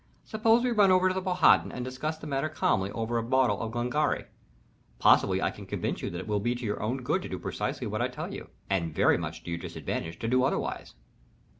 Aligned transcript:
Suppose 0.23 0.63
we 0.63 0.71
run 0.71 0.89
over 0.89 1.09
to 1.09 1.13
the 1.13 1.21
Powhatan 1.21 1.71
and 1.71 1.85
discuss 1.85 2.17
the 2.17 2.25
matter 2.25 2.49
calmly 2.49 2.89
over 2.89 3.19
a 3.19 3.23
bottle 3.23 3.61
of 3.61 3.71
Glengarry? 3.71 4.25
Possibly 4.97 5.43
I 5.43 5.51
can 5.51 5.67
convince 5.67 6.01
you 6.01 6.09
that 6.09 6.17
it 6.21 6.27
will 6.27 6.39
be 6.39 6.55
for 6.55 6.65
your 6.65 6.81
own 6.81 7.03
good 7.03 7.21
to 7.21 7.29
do 7.29 7.37
precisely 7.37 7.85
as 7.85 7.93
I 7.93 8.07
tell 8.07 8.33
you 8.33 8.49
and 8.67 8.95
very 8.95 9.19
much 9.19 9.43
to 9.43 9.51
your 9.51 9.59
disadvantage 9.59 10.17
to 10.17 10.27
do 10.27 10.43
otherwise." 10.43 10.95